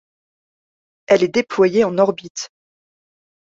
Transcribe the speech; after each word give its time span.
Elle 1.05 1.21
est 1.21 1.27
déployée 1.27 1.83
en 1.83 1.99
orbite. 1.99 2.49